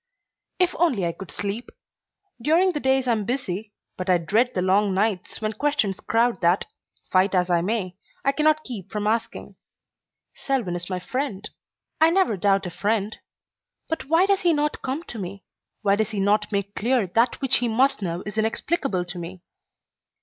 [0.57, 1.69] If only I could sleep!
[2.41, 6.41] During the days I am busy, but I dread the long nights when questions crowd
[6.41, 6.65] that,
[7.11, 9.57] fight as I may, I cannot keep from asking.
[10.33, 11.47] Selwyn is my friend.
[11.99, 13.15] I never doubt a friend.
[13.89, 15.43] But why does he not come to me?
[15.83, 19.43] Why does he not make clear that which he must know is inexplicable to me?